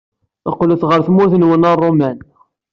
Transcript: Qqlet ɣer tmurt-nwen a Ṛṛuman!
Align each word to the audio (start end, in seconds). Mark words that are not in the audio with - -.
Qqlet 0.53 0.81
ɣer 0.89 0.99
tmurt-nwen 1.07 1.67
a 1.69 1.71
Ṛṛuman! 1.77 2.17